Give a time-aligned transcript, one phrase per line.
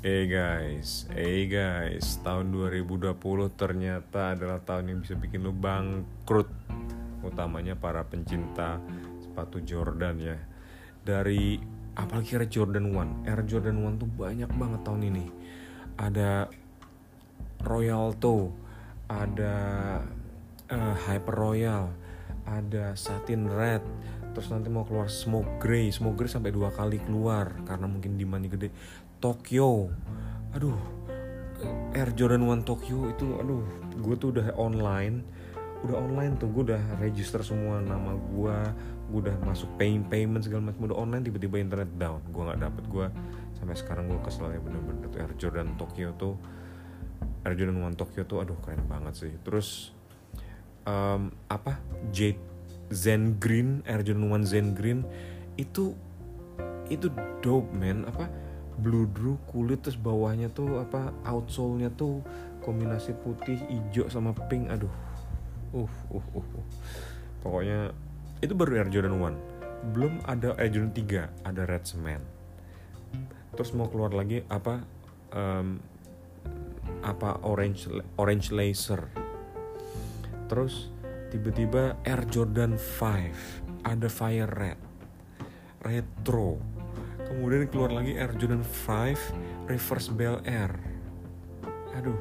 [0.00, 3.20] Eh guys, eh guys, tahun 2020
[3.52, 6.48] ternyata adalah tahun yang bisa bikin lu bangkrut.
[7.20, 8.80] Utamanya para pencinta
[9.20, 10.40] sepatu Jordan ya.
[11.04, 11.60] Dari
[12.00, 15.26] apalagi Air Jordan 1 Air Jordan 1 tuh banyak banget tahun ini.
[16.00, 16.48] Ada
[17.60, 18.48] Royal Toe
[19.04, 19.56] Ada
[20.64, 21.92] eh, Hyper Royal
[22.48, 23.84] Ada Satin Red.
[24.32, 28.54] Terus nanti mau keluar Smoke Grey Smoke Grey sampai dua kali keluar Karena mungkin demandnya
[28.54, 28.70] gede
[29.20, 29.92] Tokyo.
[30.56, 30.76] Aduh
[31.92, 33.60] Air Jordan One Tokyo itu aduh
[34.00, 35.20] gue tuh udah online
[35.80, 38.56] udah online tuh gue udah register semua nama gue
[39.12, 42.84] gue udah masuk payment payment segala macam udah online tiba-tiba internet down gue nggak dapet
[42.88, 43.06] gue
[43.60, 46.34] sampai sekarang gue kesel ya bener-bener tuh Air Jordan Tokyo tuh
[47.44, 49.32] Air Jordan One Tokyo tuh aduh keren banget sih.
[49.40, 49.96] Terus
[50.84, 51.80] um, apa
[52.12, 52.40] Jade
[52.92, 55.06] Zen Green Air Jordan One Zen Green
[55.56, 55.96] itu
[56.92, 57.08] itu
[57.40, 58.04] dope man.
[58.04, 58.28] Apa
[58.78, 62.22] bludru kulit terus bawahnya tuh apa outsole-nya tuh
[62.62, 64.92] kombinasi putih hijau sama pink aduh.
[65.70, 66.66] Uh uh uh, uh.
[67.46, 67.94] pokoknya
[68.42, 72.24] itu baru Air Jordan 1 belum ada Air Jordan 3 ada Red Cement.
[73.56, 74.84] Terus mau keluar lagi apa
[75.32, 75.80] um,
[77.00, 77.88] apa orange
[78.20, 79.08] orange laser.
[80.50, 80.92] Terus
[81.32, 84.80] tiba-tiba Air Jordan 5 ada Fire Red.
[85.80, 86.79] Retro
[87.30, 90.74] kemudian keluar lagi Air Jordan 5 Reverse Bell Air.
[91.94, 92.18] Aduh.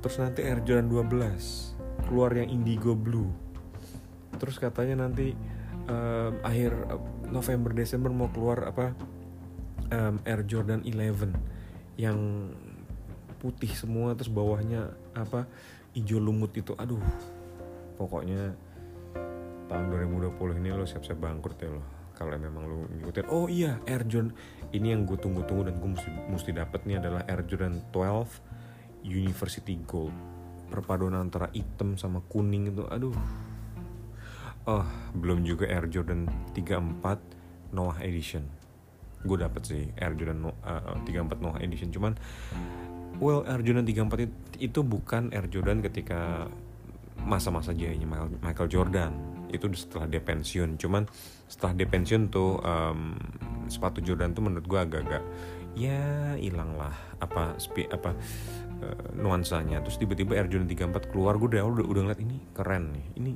[0.00, 3.28] Terus nanti Air Jordan 12 keluar yang Indigo Blue.
[4.40, 5.36] Terus katanya nanti
[5.92, 6.72] um, akhir
[7.28, 8.96] November Desember mau keluar apa
[9.92, 11.36] um, Air Jordan 11
[12.00, 12.16] yang
[13.36, 15.44] putih semua terus bawahnya apa
[15.92, 16.72] hijau lumut itu.
[16.80, 17.04] Aduh.
[18.00, 18.56] Pokoknya
[19.68, 23.28] tahun 2020 ini lo siap-siap bangkrut ya lo kalau memang lu ngikutin.
[23.28, 24.32] Oh iya Air Jordan.
[24.72, 29.76] Ini yang gue tunggu-tunggu dan gue mesti mesti dapat nih adalah Air Jordan 12 University
[29.84, 30.16] Gold.
[30.72, 33.14] Perpaduan antara hitam sama kuning itu aduh.
[34.66, 36.26] Oh belum juga Air Jordan
[36.56, 38.48] 34 Noah Edition.
[39.22, 41.92] Gue dapet sih Air Jordan uh, 34 Noah Edition.
[41.92, 42.16] Cuman
[43.20, 44.34] well Air Jordan 34 itu,
[44.72, 46.48] itu bukan Air Jordan ketika
[47.22, 48.08] masa-masa jayanya
[48.40, 50.78] Michael Jordan itu setelah dia pensiun.
[50.78, 51.06] Cuman
[51.46, 53.14] setelah dia pensiun tuh um,
[53.66, 55.22] sepatu Jordan tuh menurut gue agak-agak
[55.76, 58.16] ya hilang lah apa spi, apa
[58.82, 59.82] uh, nuansanya.
[59.84, 63.32] Terus tiba-tiba Air Jordan 34 keluar gue udah udah, udah ngeliat ini keren nih ini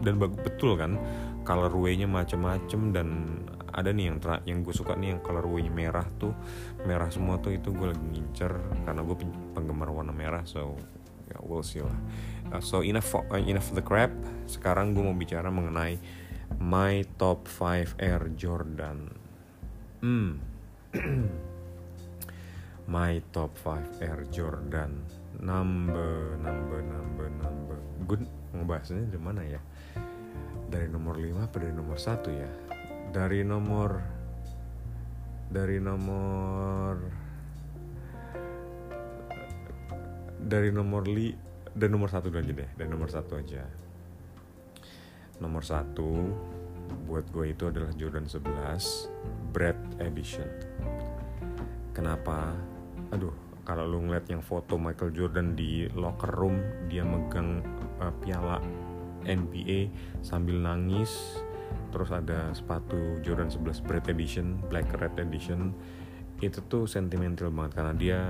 [0.00, 0.96] dan betul kan
[1.44, 3.08] colorway-nya macem-macem dan
[3.70, 4.18] ada nih yang
[4.48, 6.34] yang gue suka nih yang colorway-nya merah tuh
[6.84, 8.52] merah semua tuh itu gue lagi ngincer
[8.84, 9.16] karena gue
[9.54, 10.74] penggemar warna merah so
[11.30, 11.94] ya we'll see lah.
[12.50, 14.10] Uh, so enough for, uh, enough the crap.
[14.50, 15.96] Sekarang gue mau bicara mengenai
[16.58, 19.14] my top 5 Air Jordan.
[20.02, 20.42] Hmm.
[22.90, 25.06] My top 5 Air Jordan.
[25.38, 27.78] Number number number number.
[28.02, 29.62] Gue ngebahasnya dari mana ya?
[30.66, 32.50] Dari nomor 5 apa dari nomor 1 ya?
[33.14, 34.02] Dari nomor
[35.54, 37.19] dari nomor
[40.40, 41.32] dari nomor li
[41.70, 43.62] dan nomor satu aja deh dari nomor satu aja.
[45.40, 46.10] Nomor satu
[47.06, 50.70] buat gue itu adalah Jordan 11 Bread Edition
[52.00, 52.56] kenapa?
[53.12, 53.34] Aduh
[53.68, 56.58] kalau lu ngeliat yang foto Michael Jordan di locker room
[56.88, 57.60] dia megang
[58.00, 58.56] uh, piala
[59.28, 59.92] NBA
[60.24, 61.38] sambil nangis.
[61.90, 65.74] Terus ada sepatu Jordan 11 Bread Edition Black Red Edition
[66.40, 68.20] itu tuh sentimental banget karena dia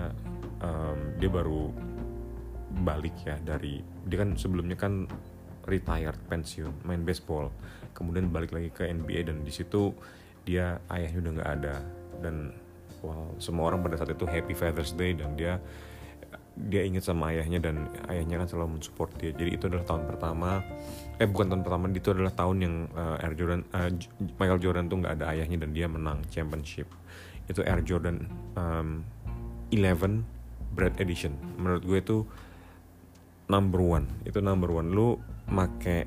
[0.66, 1.70] um, dia baru
[2.70, 5.10] balik ya dari dia kan sebelumnya kan
[5.66, 7.50] retired pensiun main baseball.
[7.92, 9.92] Kemudian balik lagi ke NBA dan di situ
[10.46, 11.76] dia ayahnya udah nggak ada.
[12.20, 12.54] Dan
[13.04, 15.60] wow semua orang pada saat itu happy Father's Day dan dia
[16.60, 19.30] dia inget sama ayahnya dan ayahnya kan selalu mensupport dia.
[19.32, 20.60] Jadi itu adalah tahun pertama
[21.20, 23.90] eh bukan tahun pertama itu adalah tahun yang uh, Air Jordan uh,
[24.40, 26.88] Michael Jordan tuh nggak ada ayahnya dan dia menang championship.
[27.48, 29.04] Itu Air Jordan um,
[29.72, 30.24] 11
[30.74, 32.18] Bread Edition menurut gue itu
[33.50, 34.06] number one.
[34.22, 34.94] Itu number one.
[34.94, 35.18] Lu
[35.50, 36.06] make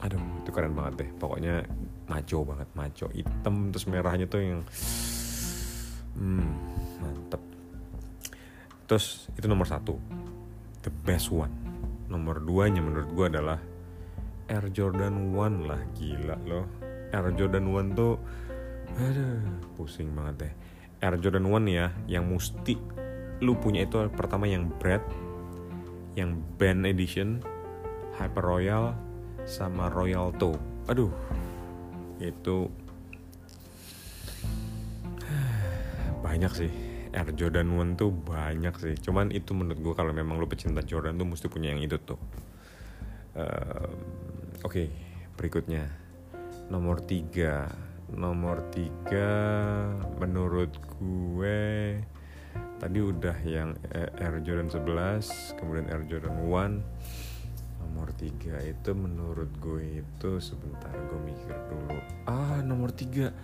[0.00, 1.10] aduh itu keren banget deh.
[1.16, 1.64] Pokoknya
[2.04, 4.60] maco banget maco hitam terus merahnya tuh yang
[6.20, 6.52] hmm,
[7.00, 7.42] mantep.
[8.84, 9.96] Terus itu nomor satu.
[10.84, 11.52] The best one.
[12.12, 13.58] Nomor duanya menurut gue adalah
[14.50, 16.66] Air Jordan One lah gila loh.
[17.14, 18.14] Air Jordan One tuh
[18.98, 19.40] aduh
[19.78, 20.52] pusing banget deh.
[21.00, 22.76] Air Jordan One ya yang mesti
[23.40, 25.00] lu punya itu pertama yang bread
[26.20, 27.40] yang band edition
[28.20, 28.92] Hyper Royal
[29.48, 30.60] sama Royal Toe.
[30.92, 31.08] Aduh
[32.20, 32.68] itu
[36.20, 36.72] banyak sih.
[37.10, 38.94] Air Jordan One tuh banyak sih.
[39.00, 42.20] Cuman itu menurut gue kalau memang lo pecinta Jordan tuh mesti punya yang itu tuh.
[43.34, 43.90] Uh,
[44.62, 44.86] oke okay,
[45.34, 45.90] berikutnya.
[46.70, 47.66] Nomor tiga.
[48.10, 49.30] Nomor tiga
[50.22, 51.98] menurut gue
[52.80, 56.80] tadi udah yang Air Jordan 11 kemudian Air Jordan 1
[57.90, 61.98] nomor tiga itu menurut gue itu sebentar gue mikir dulu.
[62.24, 63.34] Ah nomor tiga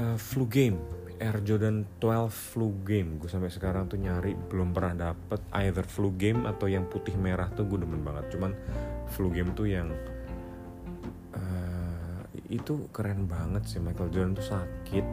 [0.00, 0.80] uh, flu game.
[1.20, 3.20] Air Jordan 12 flu game.
[3.20, 7.52] Gue sampai sekarang tuh nyari belum pernah dapet either flu game atau yang putih merah
[7.52, 8.32] tuh gue demen banget.
[8.32, 8.56] Cuman
[9.12, 9.92] flu game tuh yang
[11.36, 13.84] uh, itu keren banget sih.
[13.84, 15.04] Michael Jordan tuh sakit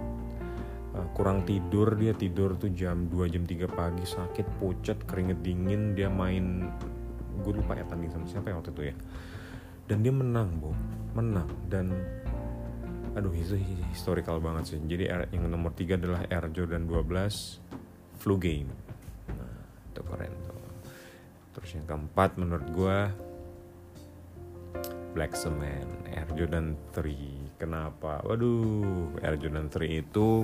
[0.97, 5.93] uh, kurang tidur dia tidur tuh jam 2 jam 3 pagi sakit pucat keringet dingin
[5.93, 6.65] dia main
[7.37, 8.95] gue lupa ya tanding sama siapa ya waktu itu ya.
[9.87, 10.73] Dan dia menang bu.
[11.15, 11.47] Menang.
[11.69, 11.93] Dan
[13.15, 13.57] aduh itu
[13.93, 14.77] historical banget sih.
[14.83, 18.69] Jadi yang nomor tiga adalah Air Jordan 12 flu game.
[19.31, 19.57] Nah
[19.93, 20.61] itu keren tuh.
[21.57, 22.97] Terus yang keempat menurut gue
[25.15, 26.09] Black Cement.
[26.11, 28.21] Air Jordan 3 kenapa?
[28.27, 30.43] Waduh Air Jordan 3 itu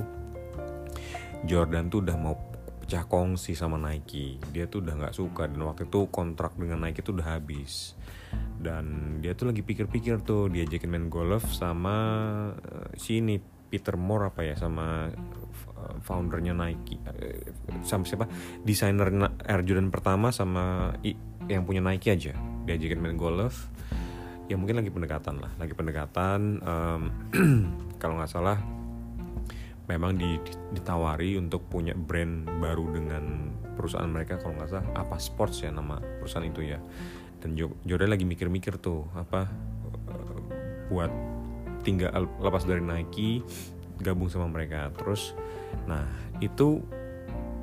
[1.44, 2.34] Jordan tuh udah mau
[2.84, 4.36] pecah kongsi sama Nike.
[4.52, 5.48] Dia tuh udah nggak suka.
[5.48, 7.96] Dan waktu itu kontrak dengan Nike tuh udah habis.
[8.60, 11.96] Dan dia tuh lagi pikir-pikir tuh dia diajakin main golf sama
[12.52, 15.08] uh, si ini Peter Moore apa ya sama
[15.80, 17.00] uh, foundernya Nike.
[17.08, 17.40] Uh,
[17.84, 18.28] sama siapa?
[18.60, 19.08] Desainer
[19.48, 21.16] Air Jordan pertama sama i,
[21.48, 22.36] yang punya Nike aja.
[22.68, 23.72] Dia diajakin main golf.
[24.44, 25.52] Ya mungkin lagi pendekatan lah.
[25.56, 27.02] Lagi pendekatan um,
[28.00, 28.83] kalau nggak salah
[29.84, 30.16] memang
[30.72, 36.00] ditawari untuk punya brand baru dengan perusahaan mereka kalau nggak salah apa sports ya nama
[36.00, 36.80] perusahaan itu ya.
[37.44, 37.52] Dan
[37.84, 39.44] Jordan lagi mikir-mikir tuh apa
[40.08, 40.40] uh,
[40.88, 41.12] buat
[41.84, 43.44] tinggal lepas dari Nike
[44.00, 44.88] gabung sama mereka.
[44.96, 45.36] Terus
[45.84, 46.08] nah
[46.40, 46.80] itu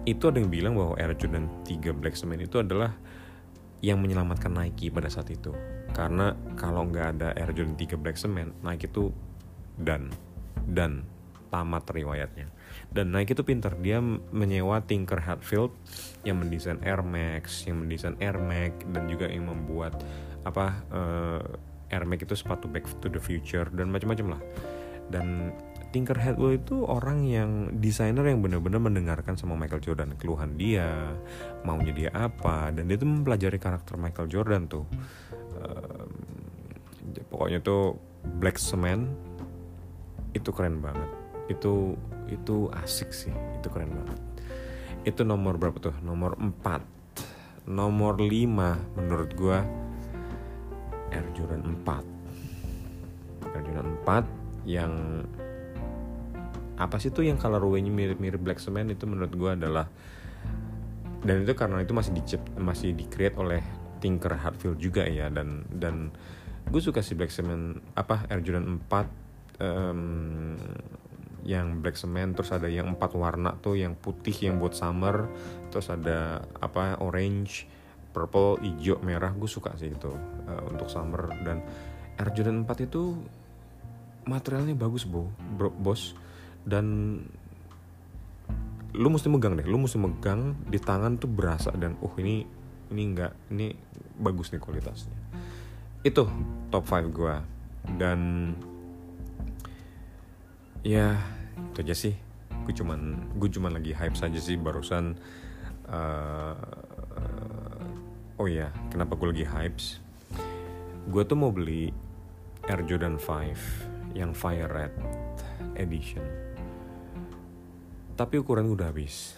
[0.06, 2.94] itu ada yang bilang bahwa Air Jordan 3 Black Cement itu adalah
[3.82, 5.54] yang menyelamatkan Nike pada saat itu.
[5.92, 9.10] Karena kalau nggak ada Air Jordan 3 Black Cement Nike itu
[9.82, 10.14] dan
[10.70, 11.02] dan
[11.52, 12.48] tamat riwayatnya.
[12.88, 14.00] Dan Nike itu pinter dia
[14.32, 15.76] menyewa Tinker Hatfield
[16.24, 20.00] yang mendesain Air Max yang mendesain Air Max dan juga yang membuat
[20.48, 21.44] apa uh,
[21.92, 24.42] Air Max itu sepatu Back to the Future dan macam-macam lah.
[25.12, 25.52] Dan
[25.92, 30.88] Tinker Hatfield itu orang yang desainer yang benar-benar mendengarkan sama Michael Jordan keluhan dia
[31.68, 34.88] maunya dia apa dan dia tuh mempelajari karakter Michael Jordan tuh.
[35.60, 36.08] Uh,
[37.28, 38.00] pokoknya tuh
[38.40, 39.04] Black Cement
[40.32, 41.21] itu keren banget
[41.52, 42.00] itu
[42.32, 43.34] itu asik sih.
[43.60, 44.20] Itu keren banget.
[45.04, 45.96] Itu nomor berapa tuh?
[46.02, 47.02] Nomor 4
[47.62, 49.62] nomor 5 menurut gua
[51.14, 54.94] Air Jordan 4 Air Jordan 4 yang
[56.82, 58.90] apa sih tuh yang colorway-nya mirip-mirip Black Cement?
[58.90, 59.86] Itu menurut gua adalah
[61.22, 63.62] dan itu karena itu masih dicip masih di create oleh
[64.02, 66.10] Tinker Hatfield juga ya dan dan
[66.66, 70.58] gue suka si Black Cement apa Air Jordan 4 um,
[71.42, 75.26] yang black cement terus ada yang empat warna tuh yang putih yang buat summer
[75.74, 77.66] terus ada apa orange
[78.12, 80.12] purple hijau merah gue suka sih itu
[80.46, 81.32] uh, untuk summer.
[81.42, 81.64] Dan
[82.20, 83.16] Air Jordan 4 itu
[84.28, 86.14] materialnya bagus bo bro, bos.
[86.62, 87.18] Dan
[88.92, 92.44] lu mesti megang deh lu mesti megang di tangan tuh berasa dan oh ini
[92.92, 93.72] ini enggak ini
[94.20, 95.16] bagus nih kualitasnya.
[96.04, 96.28] Itu
[96.70, 97.36] top 5 gue
[97.98, 98.20] dan
[100.82, 101.18] ya
[101.72, 102.16] itu aja sih.
[102.66, 105.18] Gue cuman gue cuman lagi hype saja sih barusan.
[105.92, 106.56] Uh,
[108.40, 109.78] oh ya kenapa gue lagi hype
[111.10, 111.90] gue tuh mau beli
[112.70, 114.94] Air Jordan 5 yang Fire Red
[115.76, 116.22] Edition.
[118.14, 119.34] Tapi ukuran gue udah habis.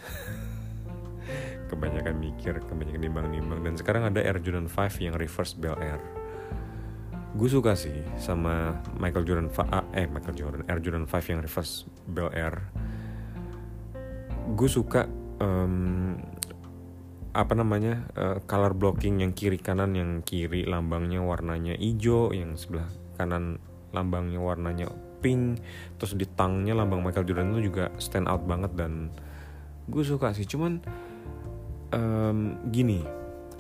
[1.72, 3.60] Kebanyakan mikir kebanyakan nimbang-nimbang.
[3.64, 6.04] Dan sekarang ada Air Jordan 5 yang reverse Bel Air
[7.34, 11.90] gue suka sih sama Michael Jordan ah, eh Michael Jordan Air Jordan 5 yang reverse
[12.06, 12.62] Bel Air.
[14.54, 15.10] Gue suka
[15.42, 16.14] um,
[17.34, 22.86] apa namanya uh, color blocking yang kiri kanan yang kiri lambangnya warnanya hijau yang sebelah
[23.18, 23.58] kanan
[23.90, 24.94] lambangnya warnanya
[25.26, 25.58] pink
[25.98, 29.10] terus di tangnya lambang Michael Jordan itu juga stand out banget dan
[29.90, 30.46] gue suka sih.
[30.46, 30.86] Cuman
[31.90, 33.02] um, gini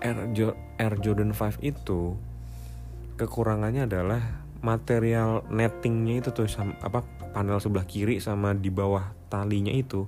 [0.03, 0.29] Air,
[0.77, 2.13] Air Jordan 5 itu
[3.25, 4.21] kekurangannya adalah
[4.63, 7.03] material nettingnya itu tuh sama, apa
[7.35, 10.07] panel sebelah kiri sama di bawah talinya itu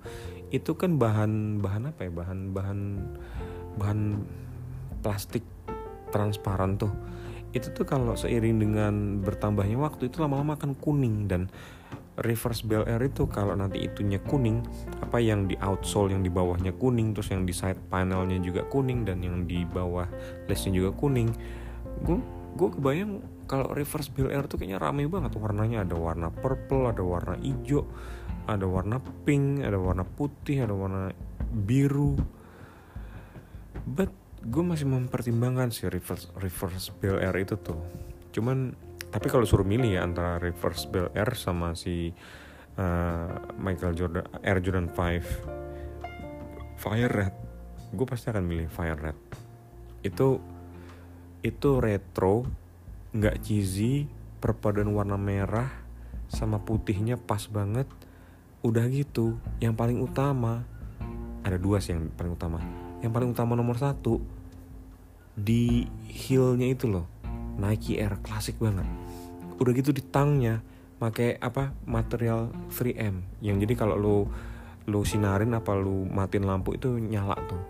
[0.54, 2.80] itu kan bahan bahan apa ya bahan bahan
[3.76, 4.00] bahan
[5.04, 5.44] plastik
[6.10, 6.94] transparan tuh.
[7.52, 8.94] Itu tuh kalau seiring dengan
[9.24, 11.48] bertambahnya waktu itu lama-lama akan kuning dan
[12.20, 14.64] reverse Bel Air itu kalau nanti itunya kuning
[15.04, 19.04] apa yang di outsole yang di bawahnya kuning terus yang di side panelnya juga kuning
[19.04, 20.08] dan yang di bawah
[20.48, 21.28] lesnya juga kuning
[22.08, 22.20] gue
[22.56, 23.20] gue kebayang
[23.52, 25.36] kalau reverse Bel Air tuh kayaknya rame banget.
[25.36, 27.84] Warnanya ada warna purple ada warna hijau
[28.48, 31.12] ada warna pink ada warna putih ada warna
[31.52, 32.16] biru.
[33.86, 34.10] But
[34.42, 37.78] gue masih mempertimbangkan si reverse reverse Bel Air itu tuh.
[38.32, 38.72] Cuman
[39.12, 42.16] tapi kalau suruh milih ya antara reverse Bel Air sama si
[42.80, 47.36] uh, Michael Jordan Air Jordan 5 Fire Red
[47.96, 49.20] gue pasti akan milih Fire Red.
[50.04, 50.55] Itu
[51.46, 52.50] itu retro
[53.14, 54.10] nggak cheesy
[54.42, 55.70] perpaduan warna merah
[56.26, 57.86] sama putihnya pas banget.
[58.66, 60.66] Udah gitu yang paling utama
[61.46, 62.58] ada dua sih yang paling utama.
[63.06, 64.18] Yang paling utama nomor satu
[65.38, 67.06] di heelnya itu loh
[67.62, 68.90] Nike Air klasik banget.
[69.62, 70.66] Udah gitu di tangnya
[70.98, 74.18] pakai apa material 3M yang jadi kalau lu
[74.90, 77.62] lu sinarin apa lu matiin lampu itu nyala tuh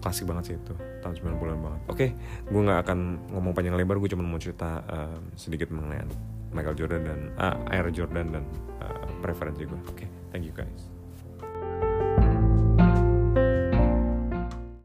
[0.00, 1.80] klasik banget sih itu tahun 90-an banget.
[1.88, 2.06] Oke
[2.48, 2.98] gue nggak akan
[3.36, 6.04] ngomong panjang lebar gue cuma mau cerita uh, sedikit mengenai
[6.50, 8.44] Michael Jordan dan uh, Air Jordan dan
[8.82, 10.99] uh, preferensi gue oke thank you guys